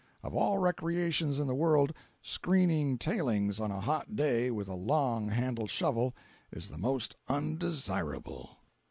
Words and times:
Of 0.23 0.33
all 0.33 0.57
recreations 0.57 1.37
in 1.37 1.45
the 1.45 1.53
world, 1.53 1.93
screening 2.23 2.97
tailings 2.97 3.59
on 3.59 3.69
a 3.69 3.79
hot 3.79 4.15
day, 4.15 4.49
with 4.49 4.67
a 4.67 4.73
long 4.73 5.29
handled 5.29 5.69
shovel, 5.69 6.15
is 6.51 6.69
the 6.69 6.79
most 6.79 7.15
undesirable. 7.27 8.57